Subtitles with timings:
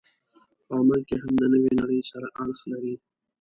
[0.65, 2.95] په عمل کې هم د نوې نړۍ سره اړخ لري.